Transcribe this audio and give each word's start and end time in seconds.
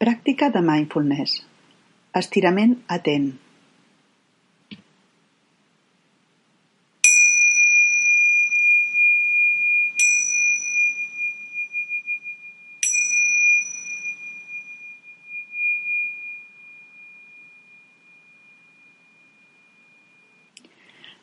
Pràctica 0.00 0.46
de 0.48 0.60
mindfulness: 0.64 1.32
estirament 2.16 2.70
atent. 2.94 3.26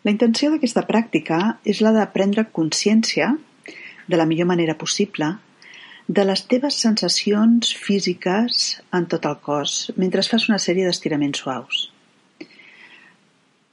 La 0.05 0.13
intenció 0.13 0.53
d'aquesta 0.53 0.85
pràctica 0.85 1.41
és 1.65 1.81
la 1.81 1.95
de 1.97 2.05
prendre 2.13 2.45
consciència, 2.61 3.33
de 4.05 4.21
la 4.21 4.29
millor 4.29 4.53
manera 4.53 4.77
possible, 4.77 5.33
de 6.07 6.23
les 6.23 6.41
teves 6.47 6.75
sensacions 6.79 7.73
físiques 7.75 8.61
en 8.95 9.07
tot 9.11 9.25
el 9.27 9.35
cos 9.43 9.73
mentre 9.99 10.23
fas 10.23 10.45
una 10.47 10.59
sèrie 10.63 10.87
d'estiraments 10.87 11.41
suaus. 11.43 11.81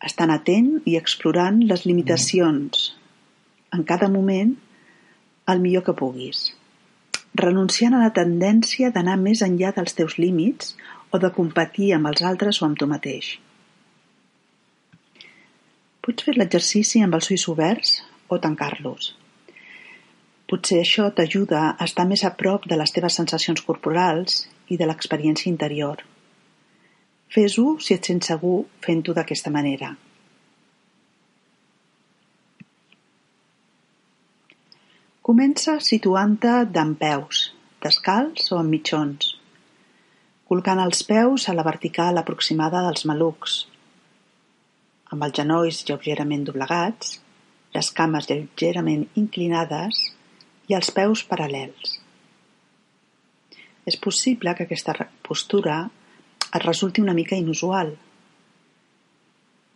Estant 0.02 0.34
atent 0.34 0.72
i 0.90 0.96
explorant 0.98 1.62
les 1.70 1.86
limitacions 1.86 2.90
en 3.78 3.86
cada 3.86 4.10
moment 4.10 4.50
el 5.54 5.62
millor 5.62 5.86
que 5.86 5.94
puguis, 5.94 6.42
renunciant 7.38 7.94
a 7.94 8.02
la 8.02 8.12
tendència 8.18 8.90
d'anar 8.90 9.16
més 9.22 9.46
enllà 9.46 9.70
dels 9.78 9.94
teus 9.94 10.18
límits 10.18 10.74
o 11.14 11.22
de 11.22 11.30
competir 11.38 11.94
amb 11.94 12.10
els 12.10 12.26
altres 12.34 12.58
o 12.60 12.66
amb 12.66 12.78
tu 12.80 12.90
mateix. 12.90 13.36
Pots 16.02 16.26
fer 16.26 16.34
l'exercici 16.34 17.00
amb 17.04 17.14
els 17.14 17.30
ulls 17.30 17.46
oberts 17.54 18.00
o 18.26 18.42
tancar-los. 18.42 19.14
Potser 20.54 20.76
això 20.84 21.08
t'ajuda 21.10 21.60
a 21.66 21.86
estar 21.88 22.04
més 22.06 22.20
a 22.22 22.28
prop 22.40 22.68
de 22.70 22.76
les 22.78 22.92
teves 22.94 23.16
sensacions 23.18 23.62
corporals 23.68 24.36
i 24.70 24.76
de 24.78 24.86
l'experiència 24.86 25.48
interior. 25.50 26.04
Fes-ho 27.34 27.64
si 27.82 27.96
et 27.96 28.06
sents 28.06 28.30
segur 28.30 28.60
fent-ho 28.86 29.16
d'aquesta 29.16 29.50
manera. 29.50 29.88
Comença 35.26 35.76
situant-te 35.90 36.54
dempeus, 36.78 37.44
descalç 37.82 38.46
o 38.54 38.62
amb 38.62 38.78
mitjons, 38.78 39.34
col·locant 40.46 40.86
els 40.86 41.02
peus 41.10 41.50
a 41.50 41.58
la 41.58 41.66
vertical 41.66 42.22
aproximada 42.22 42.86
dels 42.86 43.08
malucs, 43.10 43.60
amb 45.10 45.26
els 45.26 45.40
genolls 45.42 45.82
lleugerament 45.88 46.46
doblegats, 46.46 47.16
les 47.74 47.96
cames 48.02 48.30
lleugerament 48.30 49.08
inclinades 49.18 50.12
i 50.70 50.76
els 50.78 50.90
peus 50.96 51.24
paral·lels. 51.28 51.98
És 53.84 53.98
possible 54.00 54.54
que 54.56 54.64
aquesta 54.64 54.94
postura 55.26 55.82
et 56.54 56.62
resulti 56.64 57.02
una 57.04 57.16
mica 57.16 57.36
inusual, 57.36 57.92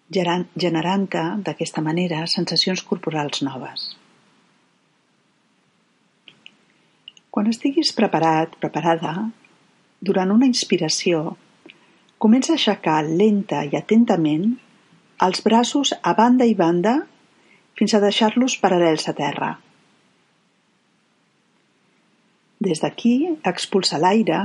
generant-te 0.09 1.25
d'aquesta 1.45 1.85
manera 1.85 2.23
sensacions 2.27 2.83
corporals 2.91 3.43
noves. 3.45 3.91
Quan 7.29 7.51
estiguis 7.51 7.93
preparat, 7.93 8.57
preparada, 8.63 9.29
durant 10.01 10.33
una 10.33 10.49
inspiració, 10.49 11.37
comença 12.19 12.55
a 12.55 12.57
aixecar 12.57 13.03
lenta 13.05 13.61
i 13.69 13.77
atentament 13.77 14.57
els 15.27 15.45
braços 15.45 15.93
a 16.03 16.15
banda 16.19 16.47
i 16.49 16.55
banda 16.59 16.97
fins 17.79 17.95
a 17.95 18.01
deixar-los 18.03 18.57
paral·lels 18.63 19.07
a 19.11 19.15
terra. 19.21 19.51
Des 22.59 22.81
d'aquí 22.83 23.15
expulsa 23.47 24.01
l'aire 24.03 24.41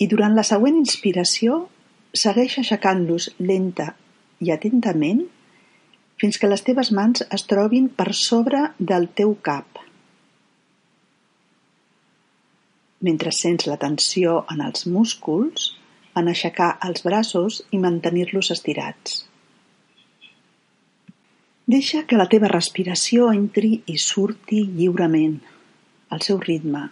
i 0.00 0.08
durant 0.08 0.34
la 0.36 0.44
següent 0.48 0.78
inspiració 0.78 1.58
segueix 2.22 2.58
aixecant-los 2.62 3.28
lenta 3.40 3.92
i 4.40 4.52
atentament 4.54 5.22
fins 6.22 6.38
que 6.38 6.48
les 6.48 6.64
teves 6.64 6.92
mans 6.96 7.24
es 7.36 7.44
trobin 7.50 7.88
per 7.98 8.12
sobre 8.16 8.62
del 8.78 9.08
teu 9.20 9.34
cap. 9.48 9.80
Mentre 13.02 13.32
sents 13.34 13.66
la 13.66 13.78
tensió 13.84 14.38
en 14.54 14.62
els 14.62 14.86
músculs 14.86 15.72
en 16.20 16.28
aixecar 16.30 16.70
els 16.88 17.04
braços 17.04 17.60
i 17.74 17.80
mantenir-los 17.82 18.52
estirats. 18.54 19.22
Deixa 21.72 22.02
que 22.06 22.18
la 22.20 22.28
teva 22.30 22.50
respiració 22.52 23.30
entri 23.32 23.72
i 23.86 23.98
surti 23.98 24.64
lliurement, 24.78 25.38
al 26.12 26.22
seu 26.26 26.40
ritme, 26.42 26.88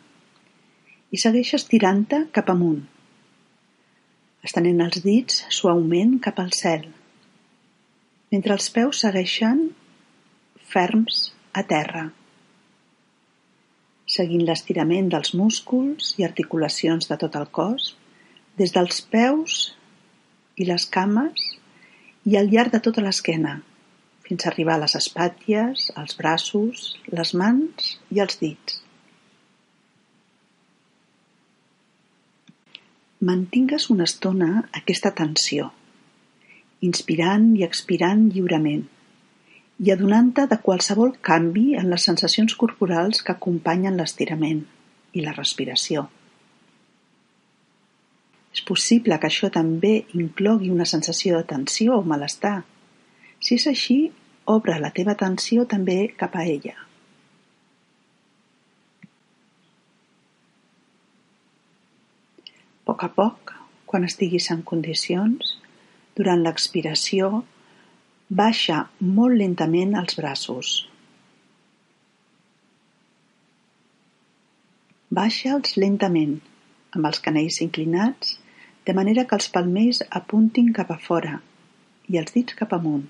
i 1.10 1.18
segueix 1.18 1.54
estirant-te 1.58 2.22
cap 2.36 2.50
amunt, 2.52 2.82
estenent 4.46 4.80
els 4.84 5.02
dits 5.04 5.42
suaument 5.52 6.16
cap 6.26 6.38
al 6.42 6.52
cel, 6.56 6.86
mentre 8.30 8.54
els 8.56 8.70
peus 8.74 9.02
segueixen 9.04 9.64
ferms 10.70 11.22
a 11.52 11.64
terra, 11.72 12.04
seguint 14.10 14.44
l'estirament 14.46 15.10
dels 15.10 15.34
músculs 15.38 16.14
i 16.18 16.26
articulacions 16.26 17.10
de 17.10 17.18
tot 17.22 17.36
el 17.40 17.48
cos, 17.58 17.94
des 18.58 18.74
dels 18.74 19.02
peus 19.12 19.58
i 20.58 20.66
les 20.68 20.86
cames 20.96 21.46
i 22.30 22.36
al 22.38 22.50
llarg 22.52 22.74
de 22.74 22.82
tota 22.86 23.02
l'esquena, 23.06 23.56
fins 24.26 24.46
a 24.46 24.50
arribar 24.50 24.76
a 24.78 24.84
les 24.84 24.94
espatlles, 24.98 25.88
els 26.02 26.18
braços, 26.18 26.86
les 27.10 27.34
mans 27.42 27.94
i 28.14 28.22
els 28.22 28.38
dits. 28.42 28.80
Mantingues 33.20 33.90
una 33.92 34.06
estona 34.08 34.46
aquesta 34.78 35.10
tensió, 35.12 35.66
inspirant 36.88 37.50
i 37.58 37.66
expirant 37.66 38.22
lliurement 38.32 38.86
i 39.84 39.92
adonant-te 39.92 40.46
de 40.48 40.56
qualsevol 40.64 41.12
canvi 41.28 41.66
en 41.76 41.90
les 41.92 42.06
sensacions 42.08 42.54
corporals 42.62 43.20
que 43.26 43.34
acompanyen 43.34 44.00
l'estirament 44.00 44.62
i 45.12 45.26
la 45.26 45.36
respiració. 45.36 46.06
És 48.56 48.64
possible 48.72 49.20
que 49.20 49.28
això 49.28 49.52
també 49.52 49.92
inclogui 50.16 50.72
una 50.72 50.88
sensació 50.88 51.36
de 51.36 51.50
tensió 51.52 52.00
o 52.00 52.06
malestar. 52.14 52.62
Si 53.36 53.60
és 53.60 53.68
així, 53.68 54.00
Obre 54.50 54.80
la 54.80 54.90
teva 54.96 55.12
atenció 55.12 55.66
també 55.68 56.14
cap 56.16 56.34
a 56.34 56.44
ella. 56.48 56.72
Poc 62.90 63.04
a 63.06 63.10
poc, 63.14 63.54
quan 63.86 64.02
estiguis 64.06 64.48
en 64.50 64.64
condicions, 64.66 65.54
durant 66.18 66.40
l'expiració, 66.42 67.44
baixa 68.40 68.80
molt 69.18 69.38
lentament 69.38 69.94
els 70.00 70.16
braços. 70.18 70.70
Baixa'ls 75.20 75.76
lentament, 75.78 76.34
amb 76.94 77.06
els 77.10 77.22
canells 77.22 77.60
inclinats, 77.62 78.36
de 78.86 78.96
manera 78.98 79.26
que 79.30 79.38
els 79.38 79.50
palmells 79.54 80.02
apuntin 80.22 80.74
cap 80.74 80.90
a 80.90 80.98
fora 81.06 81.38
i 82.10 82.18
els 82.18 82.34
dits 82.34 82.58
cap 82.58 82.74
amunt. 82.74 83.06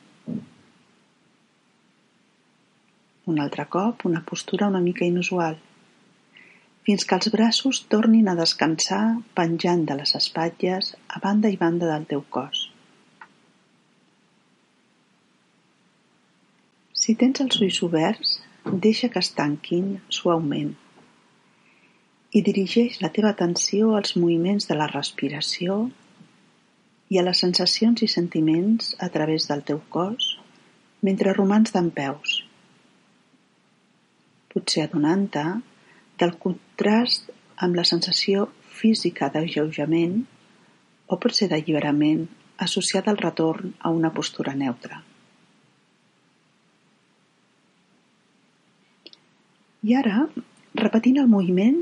Un 3.33 3.41
altre 3.41 3.65
cop 3.77 4.05
una 4.09 4.25
postura 4.29 4.69
una 4.69 4.85
mica 4.85 5.09
inusual, 5.09 5.57
fins 6.87 7.07
que 7.07 7.17
els 7.19 7.31
braços 7.35 7.83
tornin 7.93 8.29
a 8.31 8.37
descansar 8.39 9.03
penjant 9.37 9.87
de 9.89 9.97
les 10.01 10.15
espatlles 10.19 10.95
a 11.09 11.23
banda 11.23 11.51
i 11.53 11.59
banda 11.61 11.89
del 11.93 12.07
teu 12.13 12.23
cos. 12.37 12.69
Si 17.01 17.17
tens 17.21 17.41
els 17.43 17.61
ulls 17.65 17.83
oberts, 17.87 18.39
deixa 18.65 19.09
que 19.09 19.21
es 19.25 19.33
tanquin 19.37 19.99
suaument 20.13 20.75
i 22.31 22.43
dirigeix 22.47 23.01
la 23.03 23.11
teva 23.15 23.33
atenció 23.35 23.95
als 23.99 24.15
moviments 24.17 24.69
de 24.71 24.77
la 24.79 24.87
respiració 24.91 25.81
i 27.11 27.19
a 27.19 27.25
les 27.27 27.41
sensacions 27.43 28.05
i 28.07 28.09
sentiments 28.11 28.93
a 29.03 29.09
través 29.11 29.49
del 29.51 29.65
teu 29.67 29.81
cos 29.97 30.29
mentre 31.09 31.35
romans 31.35 31.75
dempeus 31.75 32.37
potser 34.55 34.87
adonant-te 34.87 35.45
del 36.21 36.37
contrast 36.43 37.31
amb 37.57 37.77
la 37.79 37.85
sensació 37.89 38.49
física 38.81 39.29
d'alleujament 39.33 40.21
o 41.11 41.19
potser 41.23 41.49
d'alliberament 41.51 42.27
associada 42.67 43.11
al 43.13 43.21
retorn 43.21 43.73
a 43.81 43.91
una 43.91 44.13
postura 44.13 44.55
neutra. 44.55 45.01
I 49.81 49.97
ara, 49.97 50.27
repetint 50.77 51.19
el 51.23 51.29
moviment 51.33 51.81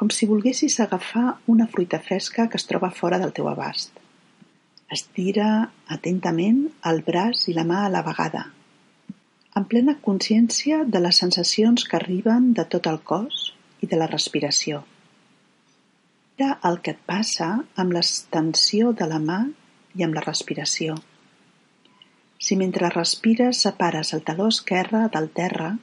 com 0.00 0.10
si 0.12 0.28
volguessis 0.28 0.76
agafar 0.80 1.38
una 1.52 1.66
fruita 1.72 2.00
fresca 2.04 2.48
que 2.48 2.60
es 2.60 2.66
troba 2.68 2.92
fora 3.00 3.18
del 3.20 3.32
teu 3.36 3.48
abast. 3.48 3.96
Estira 4.96 5.48
atentament 5.96 6.66
el 6.90 7.00
braç 7.06 7.46
i 7.48 7.56
la 7.56 7.64
mà 7.68 7.84
a 7.86 7.92
la 7.92 8.02
vegada, 8.04 8.46
amb 9.56 9.68
plena 9.72 9.96
consciència 10.04 10.82
de 10.84 11.00
les 11.04 11.20
sensacions 11.24 11.86
que 11.88 11.96
arriben 11.98 12.52
de 12.58 12.66
tot 12.74 12.88
el 12.90 13.00
cos 13.12 13.50
i 13.80 13.88
de 13.90 13.98
la 14.00 14.08
respiració. 14.10 14.82
Mira 16.40 16.54
el 16.68 16.78
que 16.84 16.94
et 16.96 17.00
passa 17.08 17.46
amb 17.82 17.92
l'extensió 17.92 18.94
de 18.96 19.06
la 19.08 19.18
mà 19.20 19.40
i 19.98 20.04
amb 20.06 20.14
la 20.16 20.22
respiració. 20.24 20.94
Si 22.40 22.56
mentre 22.56 22.88
respires 22.94 23.60
separes 23.66 24.14
el 24.16 24.22
taló 24.24 24.46
esquerre 24.52 25.02
del 25.16 25.28
terra, 25.40 25.74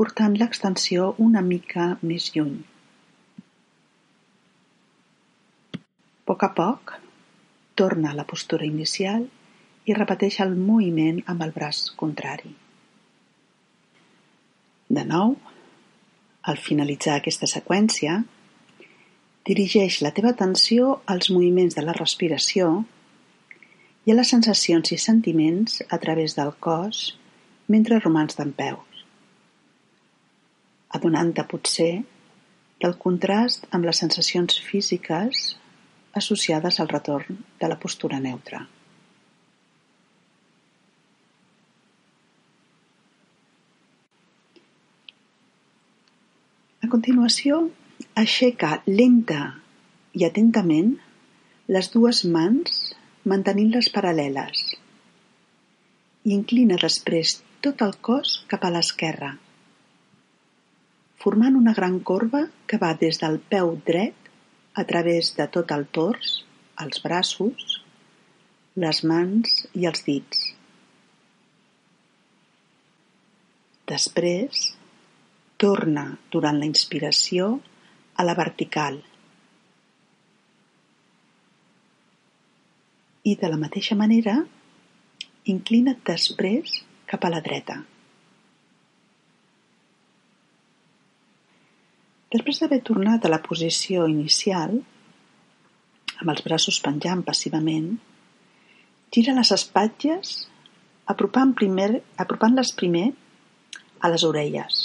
portant 0.00 0.38
l'extensió 0.40 1.10
una 1.26 1.44
mica 1.50 1.90
més 2.00 2.30
lluny. 2.36 2.56
A 5.76 5.82
poc 6.32 6.48
a 6.48 6.52
poc, 6.56 6.96
torna 7.76 8.14
a 8.14 8.16
la 8.22 8.24
postura 8.32 8.64
inicial 8.64 9.28
i 9.84 10.00
repeteix 10.00 10.40
el 10.46 10.56
moviment 10.56 11.20
amb 11.28 11.44
el 11.44 11.52
braç 11.60 11.84
contrari. 12.00 12.56
De 14.90 15.04
nou, 15.06 15.36
al 16.50 16.58
finalitzar 16.58 17.16
aquesta 17.20 17.48
seqüència, 17.50 18.18
dirigeix 19.46 20.00
la 20.04 20.12
teva 20.16 20.34
atenció 20.34 20.98
als 21.14 21.30
moviments 21.30 21.78
de 21.78 21.86
la 21.86 21.96
respiració 21.96 22.72
i 24.04 24.12
a 24.12 24.18
les 24.18 24.34
sensacions 24.34 24.92
i 24.92 24.98
sentiments 24.98 25.80
a 25.88 25.98
través 26.02 26.36
del 26.38 26.52
cos 26.66 27.04
mentre 27.70 28.02
romans 28.02 28.38
dempeus 28.38 28.90
adonant-te 30.96 31.44
potser 31.50 31.92
del 32.82 32.96
contrast 33.04 33.66
amb 33.76 33.86
les 33.86 34.00
sensacions 34.02 34.58
físiques 34.66 35.42
associades 36.20 36.80
al 36.80 36.90
retorn 36.90 37.38
de 37.60 37.68
la 37.70 37.78
postura 37.78 38.18
neutra. 38.18 38.64
Continuació, 47.10 47.56
aixeca 48.14 48.68
lenta 48.86 49.56
i 50.14 50.22
atentament 50.26 50.92
les 51.74 51.88
dues 51.90 52.20
mans 52.34 52.76
mantenint-les 53.32 53.88
paral·leles 53.90 54.60
i 56.22 56.36
inclina 56.36 56.78
després 56.78 57.34
tot 57.66 57.82
el 57.88 57.96
cos 58.08 58.36
cap 58.52 58.62
a 58.62 58.70
l'esquerra 58.76 59.32
formant 61.24 61.58
una 61.58 61.74
gran 61.80 61.98
corba 62.12 62.46
que 62.70 62.78
va 62.78 62.94
des 63.02 63.18
del 63.24 63.40
peu 63.56 63.74
dret 63.90 64.30
a 64.78 64.86
través 64.86 65.34
de 65.34 65.50
tot 65.58 65.74
el 65.74 65.88
tors, 65.90 66.44
els 66.78 67.02
braços, 67.02 67.80
les 68.86 69.02
mans 69.02 69.64
i 69.74 69.90
els 69.90 70.06
dits. 70.06 70.46
Després, 73.90 74.68
torna 75.60 76.06
durant 76.32 76.58
la 76.60 76.68
inspiració 76.68 77.52
a 78.16 78.26
la 78.26 78.34
vertical 78.38 78.98
i 83.30 83.36
de 83.36 83.48
la 83.52 83.60
mateixa 83.60 83.96
manera 84.00 84.38
inclina't 85.52 86.00
després 86.08 86.80
cap 87.10 87.24
a 87.26 87.30
la 87.32 87.40
dreta. 87.44 87.80
Després 92.30 92.60
d'haver 92.62 92.78
tornat 92.86 93.24
a 93.26 93.30
la 93.32 93.40
posició 93.42 94.06
inicial, 94.08 94.76
amb 96.20 96.32
els 96.32 96.44
braços 96.46 96.78
penjant 96.84 97.24
passivament, 97.26 97.90
gira 99.10 99.34
les 99.34 99.50
espatlles 99.56 100.36
apropant 101.10 101.56
primer, 101.58 101.88
apropant-les 102.22 102.70
primer 102.78 103.08
a 104.00 104.12
les 104.12 104.24
orelles, 104.28 104.84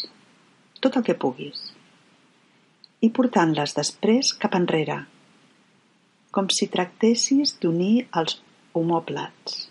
tot 0.85 0.99
el 0.99 1.05
que 1.07 1.17
puguis, 1.17 1.61
i 3.01 3.09
portant-les 3.17 3.73
després 3.73 4.31
cap 4.41 4.53
enrere, 4.57 4.99
com 6.35 6.49
si 6.53 6.67
tractessis 6.69 7.55
d'unir 7.61 8.05
els 8.21 8.37
homòplats. 8.77 9.63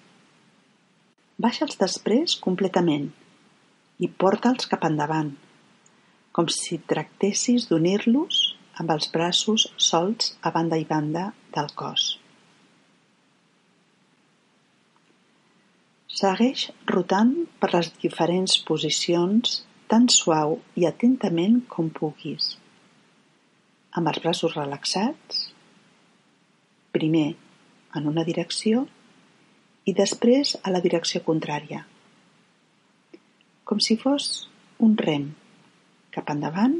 Baixa'ls 1.44 1.78
després 1.78 2.34
completament 2.46 3.06
i 4.02 4.08
porta'ls 4.22 4.66
cap 4.70 4.86
endavant, 4.88 5.30
com 6.34 6.50
si 6.50 6.80
tractessis 6.92 7.68
d'unir-los 7.70 8.40
amb 8.82 8.90
els 8.94 9.06
braços 9.14 9.68
solts 9.88 10.32
a 10.42 10.50
banda 10.56 10.80
i 10.82 10.86
banda 10.88 11.28
del 11.54 11.70
cos. 11.78 12.08
Segueix 16.14 16.66
rotant 16.90 17.36
per 17.62 17.70
les 17.74 17.92
diferents 18.02 18.58
posicions 18.66 19.60
tan 19.94 20.08
suau 20.10 20.56
i 20.74 20.88
atentament 20.88 21.60
com 21.70 21.86
puguis, 21.94 22.46
amb 23.94 24.10
els 24.10 24.16
braços 24.24 24.56
relaxats, 24.56 25.44
primer 26.96 27.28
en 28.00 28.08
una 28.10 28.24
direcció 28.26 28.80
i 29.86 29.94
després 29.94 30.56
a 30.66 30.72
la 30.74 30.80
direcció 30.82 31.22
contrària, 31.28 31.84
com 33.62 33.78
si 33.86 33.94
fos 34.00 34.48
un 34.82 34.98
rem 34.98 35.28
cap 36.18 36.34
endavant 36.34 36.74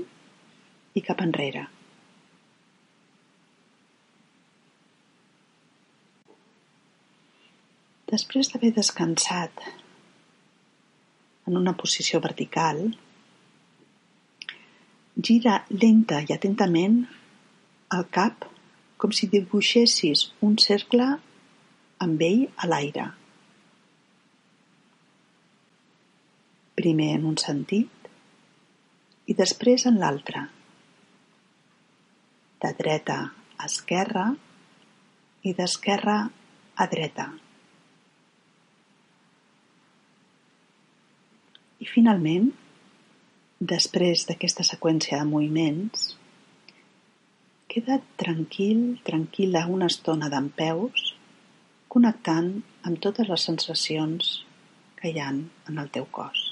i 0.98 1.04
cap 1.06 1.22
enrere. 1.22 1.68
Després 8.10 8.50
d'haver 8.50 8.74
descansat 8.74 9.66
en 11.46 11.62
una 11.62 11.78
posició 11.78 12.18
vertical, 12.24 12.86
gira 15.24 15.58
lenta 15.70 16.20
i 16.28 16.32
atentament 16.34 16.98
el 17.96 18.04
cap 18.16 18.44
com 19.00 19.12
si 19.16 19.28
dibuixessis 19.32 20.26
un 20.46 20.56
cercle 20.64 21.06
amb 22.04 22.24
ell 22.26 22.42
a 22.56 22.68
l'aire. 22.70 23.06
Primer 26.80 27.10
en 27.18 27.28
un 27.30 27.38
sentit 27.40 28.10
i 29.30 29.36
després 29.38 29.86
en 29.88 30.00
l'altre, 30.02 30.42
de 32.64 32.72
dreta 32.80 33.18
a 33.56 33.68
esquerra 33.68 34.26
i 35.44 35.52
d'esquerra 35.56 36.18
a 36.80 36.86
dreta. 36.90 37.28
I 41.84 41.88
finalment, 41.88 42.52
després 43.70 44.26
d'aquesta 44.28 44.64
seqüència 44.68 45.18
de 45.20 45.28
moviments, 45.28 46.10
queda't 47.72 48.04
tranquil, 48.20 48.82
tranquil·la 49.08 49.64
una 49.76 49.88
estona 49.92 50.28
dempeus, 50.32 51.12
connectant 51.94 52.50
amb 52.84 53.00
totes 53.06 53.30
les 53.32 53.46
sensacions 53.48 54.34
que 55.00 55.14
hi 55.14 55.22
han 55.22 55.46
en 55.70 55.80
el 55.80 55.88
teu 55.96 56.10
cos. 56.18 56.43